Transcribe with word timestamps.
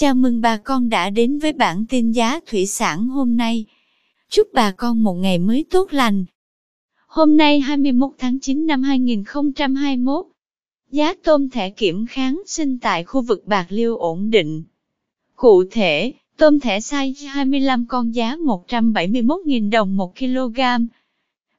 Chào 0.00 0.14
mừng 0.14 0.40
bà 0.40 0.56
con 0.56 0.88
đã 0.88 1.10
đến 1.10 1.38
với 1.38 1.52
bản 1.52 1.84
tin 1.88 2.12
giá 2.12 2.40
thủy 2.46 2.66
sản 2.66 3.08
hôm 3.08 3.36
nay. 3.36 3.64
Chúc 4.30 4.48
bà 4.52 4.70
con 4.70 5.02
một 5.02 5.14
ngày 5.14 5.38
mới 5.38 5.64
tốt 5.70 5.92
lành. 5.92 6.24
Hôm 7.06 7.36
nay 7.36 7.60
21 7.60 8.10
tháng 8.18 8.40
9 8.40 8.66
năm 8.66 8.82
2021, 8.82 10.26
giá 10.90 11.14
tôm 11.24 11.50
thẻ 11.50 11.70
kiểm 11.70 12.06
kháng 12.06 12.42
sinh 12.46 12.78
tại 12.78 13.04
khu 13.04 13.20
vực 13.22 13.46
Bạc 13.46 13.66
Liêu 13.68 13.96
ổn 13.96 14.30
định. 14.30 14.62
Cụ 15.36 15.64
thể, 15.70 16.12
tôm 16.36 16.60
thẻ 16.60 16.78
size 16.78 17.28
25 17.28 17.86
con 17.86 18.14
giá 18.14 18.36
171.000 18.36 19.70
đồng 19.70 19.96
1 19.96 20.18
kg, 20.18 20.60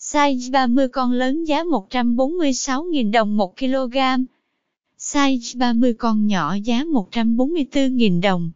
size 0.00 0.52
30 0.52 0.88
con 0.88 1.12
lớn 1.12 1.44
giá 1.44 1.64
146.000 1.64 3.12
đồng 3.12 3.36
1 3.36 3.58
kg, 3.58 3.96
size 4.98 5.58
30 5.58 5.94
con 5.94 6.26
nhỏ 6.26 6.54
giá 6.64 6.84
144.000 6.84 8.20
đồng, 8.20 8.50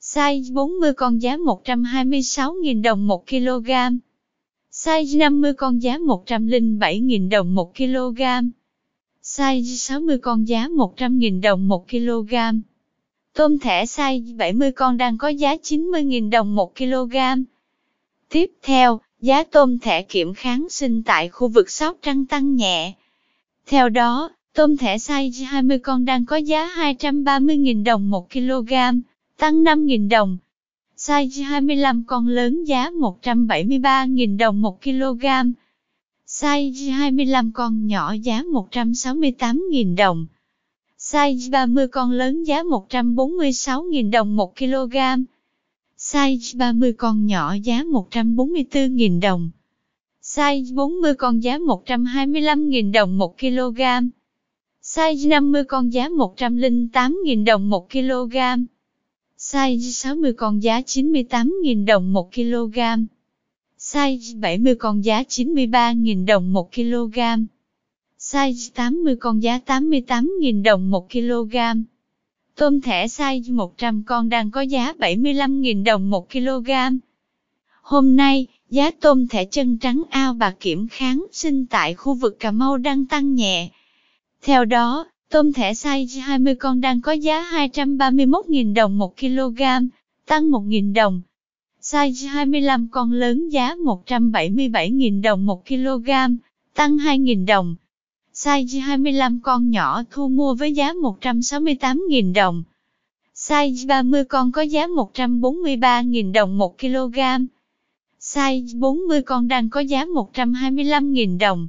size 0.00 0.52
40 0.52 0.92
con 0.92 1.22
giá 1.22 1.36
126.000 1.36 2.82
đồng 2.82 3.06
1 3.06 3.26
kg, 3.26 3.70
size 4.72 5.18
50 5.18 5.52
con 5.54 5.82
giá 5.82 5.98
107.000 5.98 7.28
đồng 7.28 7.54
1 7.54 7.76
kg, 7.76 8.22
size 9.22 9.76
60 9.76 10.18
con 10.18 10.48
giá 10.48 10.68
100.000 10.68 11.40
đồng 11.40 11.68
1 11.68 11.88
kg. 11.88 12.34
Tôm 13.34 13.58
thẻ 13.58 13.84
size 13.84 14.36
70 14.36 14.72
con 14.72 14.96
đang 14.96 15.18
có 15.18 15.28
giá 15.28 15.54
90.000 15.54 16.30
đồng 16.30 16.54
1 16.54 16.76
kg. 16.76 17.16
Tiếp 18.28 18.50
theo, 18.62 19.00
giá 19.20 19.44
tôm 19.44 19.78
thẻ 19.78 20.02
kiểm 20.02 20.34
kháng 20.34 20.66
sinh 20.70 21.02
tại 21.02 21.28
khu 21.28 21.48
vực 21.48 21.70
Sóc 21.70 21.96
Trăng 22.02 22.26
tăng 22.26 22.56
nhẹ. 22.56 22.92
Theo 23.66 23.88
đó, 23.88 24.30
tôm 24.54 24.76
thẻ 24.76 24.96
size 24.96 25.44
20 25.46 25.78
con 25.78 26.04
đang 26.04 26.26
có 26.26 26.36
giá 26.36 26.70
230.000 26.76 27.84
đồng 27.84 28.10
1 28.10 28.30
kg, 28.32 28.72
tăng 29.38 29.64
5.000 29.64 30.08
đồng. 30.08 30.38
Size 30.96 31.44
25 31.44 32.04
con 32.06 32.28
lớn 32.28 32.64
giá 32.64 32.90
173.000 32.90 34.36
đồng 34.38 34.62
1 34.62 34.82
kg. 34.82 35.26
Size 36.26 36.92
25 36.92 37.52
con 37.52 37.86
nhỏ 37.86 38.12
giá 38.12 38.42
168.000 38.42 39.96
đồng. 39.96 40.26
Size 40.98 41.50
30 41.50 41.88
con 41.88 42.10
lớn 42.10 42.44
giá 42.44 42.62
146.000 42.62 44.10
đồng 44.10 44.36
1 44.36 44.56
kg. 44.56 44.96
Size 45.98 46.58
30 46.58 46.92
con 46.92 47.26
nhỏ 47.26 47.54
giá 47.62 47.82
144.000 47.82 49.20
đồng. 49.20 49.50
Size 50.22 50.74
40 50.74 51.14
con 51.14 51.42
giá 51.42 51.58
125.000 51.58 52.92
đồng 52.92 53.18
1 53.18 53.38
kg. 53.38 53.80
Size 54.94 55.28
50 55.28 55.64
con 55.64 55.92
giá 55.92 56.08
108.000 56.08 57.44
đồng 57.44 57.70
1 57.70 57.90
kg. 57.90 58.36
Size 59.38 59.90
60 59.90 60.32
con 60.32 60.62
giá 60.62 60.80
98.000 60.80 61.84
đồng 61.84 62.12
1 62.12 62.32
kg. 62.34 62.78
Size 63.78 64.40
70 64.40 64.74
con 64.74 65.04
giá 65.04 65.22
93.000 65.22 66.26
đồng 66.26 66.52
1 66.52 66.72
kg. 66.72 67.18
Size 68.18 68.70
80 68.74 69.16
con 69.16 69.42
giá 69.42 69.58
88.000 69.66 70.62
đồng 70.62 70.90
1 70.90 71.10
kg. 71.10 71.56
Tôm 72.56 72.80
thẻ 72.80 73.06
size 73.06 73.54
100 73.54 74.02
con 74.06 74.28
đang 74.28 74.50
có 74.50 74.60
giá 74.60 74.92
75.000 74.98 75.84
đồng 75.84 76.10
1 76.10 76.30
kg. 76.30 76.70
Hôm 77.82 78.16
nay, 78.16 78.46
giá 78.70 78.90
tôm 78.90 79.28
thẻ 79.28 79.44
chân 79.44 79.78
trắng 79.78 80.02
ao 80.10 80.34
bà 80.34 80.50
kiểm 80.50 80.88
kháng 80.88 81.24
sinh 81.32 81.66
tại 81.66 81.94
khu 81.94 82.14
vực 82.14 82.36
Cà 82.40 82.50
Mau 82.50 82.76
đang 82.76 83.06
tăng 83.06 83.34
nhẹ. 83.34 83.70
Theo 84.44 84.64
đó, 84.64 85.06
tôm 85.30 85.52
thẻ 85.52 85.72
size 85.72 86.20
20 86.20 86.54
con 86.54 86.80
đang 86.80 87.00
có 87.00 87.12
giá 87.12 87.50
231.000 87.52 88.74
đồng 88.74 88.98
1 88.98 89.16
kg, 89.20 89.62
tăng 90.26 90.50
1.000 90.50 90.94
đồng. 90.94 91.22
Size 91.82 92.28
25 92.28 92.88
con 92.90 93.12
lớn 93.12 93.48
giá 93.48 93.74
177.000 93.74 95.22
đồng 95.22 95.46
1 95.46 95.66
kg, 95.66 96.10
tăng 96.74 96.96
2.000 96.96 97.46
đồng. 97.46 97.76
Size 98.34 98.80
25 98.80 99.40
con 99.40 99.70
nhỏ 99.70 100.02
thu 100.10 100.28
mua 100.28 100.54
với 100.54 100.72
giá 100.72 100.92
168.000 100.92 102.34
đồng. 102.34 102.62
Size 103.34 103.86
30 103.86 104.24
con 104.24 104.52
có 104.52 104.62
giá 104.62 104.86
143.000 104.86 106.32
đồng 106.32 106.58
1 106.58 106.78
kg. 106.78 107.18
Size 108.20 108.80
40 108.80 109.22
con 109.22 109.48
đang 109.48 109.70
có 109.70 109.80
giá 109.80 110.04
125.000 110.04 111.38
đồng. 111.38 111.68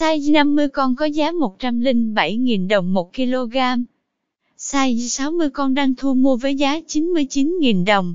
Size 0.00 0.32
50 0.32 0.68
con 0.68 0.96
có 0.96 1.04
giá 1.04 1.32
107.000 1.32 2.68
đồng 2.68 2.92
1 2.92 3.14
kg. 3.16 3.56
Size 4.58 5.08
60 5.08 5.50
con 5.50 5.74
đang 5.74 5.94
thu 5.94 6.14
mua 6.14 6.36
với 6.36 6.54
giá 6.54 6.80
99.000 6.88 7.84
đồng. 7.84 8.14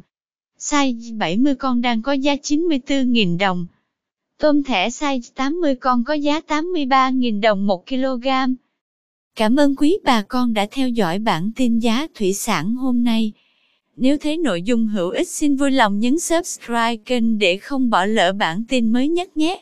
Size 0.60 1.18
70 1.18 1.56
con 1.56 1.82
đang 1.82 2.02
có 2.02 2.14
giá 2.14 2.36
94.000 2.36 3.38
đồng. 3.38 3.66
Tôm 4.40 4.64
thẻ 4.64 4.90
size 4.90 5.20
80 5.36 5.76
con 5.76 6.04
có 6.04 6.14
giá 6.14 6.40
83.000 6.48 7.42
đồng 7.42 7.68
1 7.68 7.88
kg. 7.88 8.28
Cảm 9.36 9.56
ơn 9.56 9.76
quý 9.76 9.98
bà 10.04 10.22
con 10.22 10.54
đã 10.54 10.68
theo 10.72 10.90
dõi 10.90 11.20
bản 11.20 11.52
tin 11.56 11.80
giá 11.80 12.08
thủy 12.16 12.34
sản 12.34 12.76
hôm 12.76 13.04
nay. 13.04 13.32
Nếu 13.96 14.18
thấy 14.18 14.38
nội 14.38 14.62
dung 14.62 14.88
hữu 14.88 15.10
ích, 15.10 15.28
xin 15.28 15.56
vui 15.56 15.72
lòng 15.72 16.00
nhấn 16.00 16.20
subscribe 16.20 16.96
kênh 16.96 17.40
để 17.40 17.58
không 17.58 17.90
bỏ 17.90 18.06
lỡ 18.06 18.34
bản 18.34 18.64
tin 18.68 18.94
mới 18.94 19.08
nhất 19.08 19.38
nhé. 19.38 19.62